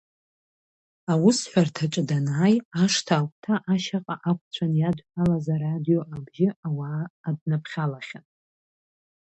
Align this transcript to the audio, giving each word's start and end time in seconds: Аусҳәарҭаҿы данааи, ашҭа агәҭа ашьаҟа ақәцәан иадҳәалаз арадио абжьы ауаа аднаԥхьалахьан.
Аусҳәарҭаҿы 1.11 2.03
данааи, 2.09 2.57
ашҭа 2.83 3.15
агәҭа 3.21 3.55
ашьаҟа 3.73 4.15
ақәцәан 4.29 4.71
иадҳәалаз 4.77 5.45
арадио 5.55 6.01
абжьы 6.15 6.49
ауаа 6.67 7.03
аднаԥхьалахьан. 7.27 8.25